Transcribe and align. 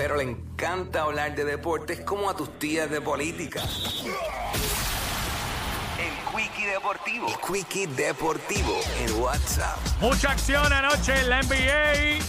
Pero 0.00 0.16
le 0.16 0.22
encanta 0.22 1.02
hablar 1.02 1.34
de 1.34 1.44
deportes 1.44 2.00
como 2.00 2.30
a 2.30 2.34
tus 2.34 2.58
tías 2.58 2.88
de 2.88 3.02
política. 3.02 3.60
El 5.98 6.14
Quickie 6.34 6.64
Deportivo. 6.64 7.28
El 7.28 7.36
Quickie 7.36 7.86
Deportivo 7.86 8.80
en 8.98 9.20
WhatsApp. 9.20 9.76
Mucha 10.00 10.30
acción 10.30 10.72
anoche 10.72 11.20
en 11.20 11.28
la 11.28 11.42
NBA. 11.42 12.24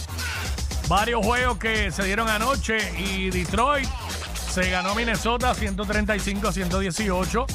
Varios 0.86 1.24
juegos 1.24 1.56
que 1.56 1.90
se 1.90 2.04
dieron 2.04 2.28
anoche 2.28 2.76
y 3.00 3.30
Detroit 3.30 3.88
se 4.50 4.68
ganó 4.68 4.94
Minnesota 4.94 5.54
135-118. 5.54 7.46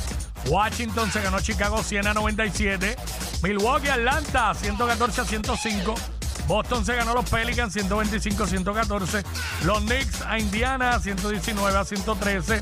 Washington 0.47 1.11
se 1.11 1.21
ganó 1.21 1.39
Chicago 1.41 1.83
100 1.83 2.07
a 2.07 2.15
97. 2.15 2.95
Milwaukee 3.43 3.89
Atlanta 3.89 4.55
114 4.55 5.21
a 5.21 5.25
105. 5.25 6.16
Boston 6.47 6.85
se 6.85 6.95
ganó 6.95 7.13
los 7.13 7.29
Pelicans 7.29 7.73
125 7.73 8.43
a 8.43 8.47
114. 8.47 9.23
Los 9.65 9.79
Knicks 9.81 10.21
a 10.21 10.39
Indiana 10.39 10.99
119 10.99 11.77
a 11.77 11.83
113. 11.83 12.59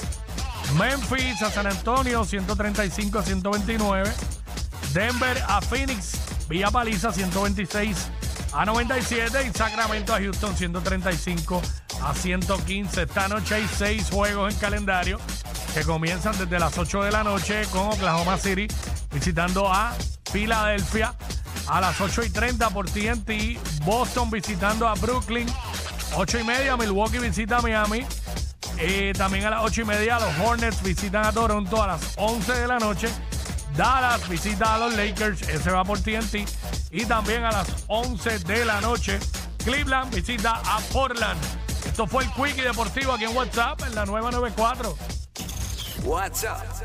Memphis 0.77 1.41
a 1.41 1.51
San 1.51 1.67
Antonio 1.67 2.23
135 2.23 3.19
a 3.19 3.23
129. 3.23 4.13
Denver 4.93 5.43
a 5.47 5.61
Phoenix, 5.61 6.13
Villa 6.47 6.71
Paliza 6.71 7.11
126 7.11 8.09
a 8.53 8.65
97 8.65 9.47
y 9.47 9.51
Sacramento 9.51 10.13
a 10.13 10.19
Houston 10.19 10.55
135 10.55 11.61
a 12.01 12.13
115. 12.13 13.01
Esta 13.03 13.27
noche 13.27 13.55
hay 13.55 13.67
seis 13.77 14.09
juegos 14.09 14.53
en 14.53 14.59
calendario 14.59 15.19
que 15.73 15.83
comienzan 15.83 16.37
desde 16.37 16.57
las 16.57 16.77
8 16.77 17.03
de 17.03 17.11
la 17.11 17.23
noche 17.23 17.63
con 17.71 17.87
Oklahoma 17.87 18.37
City 18.37 18.67
visitando 19.11 19.71
a 19.71 19.93
Filadelfia 20.31 21.13
a 21.67 21.81
las 21.81 21.99
8 21.99 22.23
y 22.23 22.29
30 22.29 22.69
por 22.69 22.89
TNT. 22.89 23.59
Boston 23.83 24.29
visitando 24.29 24.87
a 24.87 24.93
Brooklyn. 24.95 25.47
8 26.15 26.39
y 26.39 26.43
media 26.43 26.77
Milwaukee 26.77 27.19
visita 27.19 27.57
a 27.57 27.61
Miami. 27.61 28.05
Eh, 28.77 29.13
también 29.17 29.45
a 29.45 29.51
las 29.51 29.63
8 29.63 29.81
y 29.81 29.85
media 29.85 30.19
los 30.19 30.33
Hornets 30.39 30.83
visitan 30.83 31.25
a 31.25 31.31
Toronto 31.31 31.81
a 31.81 31.87
las 31.87 32.13
11 32.17 32.53
de 32.53 32.67
la 32.67 32.79
noche. 32.79 33.09
Dallas 33.75 34.27
visita 34.29 34.75
a 34.75 34.77
los 34.77 34.95
Lakers, 34.95 35.41
ese 35.49 35.71
va 35.71 35.83
por 35.83 35.99
TNT. 35.99 36.47
Y 36.91 37.05
también 37.05 37.43
a 37.43 37.51
las 37.51 37.67
11 37.87 38.39
de 38.39 38.65
la 38.65 38.79
noche, 38.81 39.19
Cleveland 39.63 40.13
visita 40.13 40.61
a 40.65 40.79
Portland. 40.93 41.39
Esto 41.85 42.07
fue 42.07 42.23
el 42.23 42.31
Quickie 42.31 42.61
Deportivo 42.61 43.13
aquí 43.13 43.25
en 43.25 43.35
WhatsApp, 43.35 43.81
en 43.83 43.95
la 43.95 44.05
nueva 44.05 44.31
94. 44.31 44.97
WhatsApp 46.03 46.75